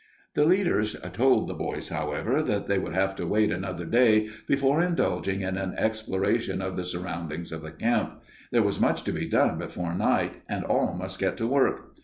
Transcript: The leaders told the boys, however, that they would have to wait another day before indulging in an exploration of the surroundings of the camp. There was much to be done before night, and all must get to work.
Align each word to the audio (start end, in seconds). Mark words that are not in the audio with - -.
The 0.33 0.45
leaders 0.47 0.95
told 1.13 1.47
the 1.47 1.53
boys, 1.53 1.89
however, 1.89 2.41
that 2.41 2.65
they 2.65 2.79
would 2.79 2.95
have 2.95 3.15
to 3.17 3.27
wait 3.27 3.51
another 3.51 3.85
day 3.85 4.29
before 4.47 4.81
indulging 4.81 5.41
in 5.41 5.57
an 5.59 5.75
exploration 5.77 6.59
of 6.59 6.75
the 6.75 6.83
surroundings 6.83 7.51
of 7.51 7.61
the 7.61 7.69
camp. 7.69 8.19
There 8.51 8.63
was 8.63 8.79
much 8.81 9.03
to 9.03 9.11
be 9.11 9.27
done 9.27 9.59
before 9.59 9.93
night, 9.93 10.41
and 10.49 10.63
all 10.65 10.95
must 10.97 11.19
get 11.19 11.37
to 11.37 11.45
work. 11.45 11.93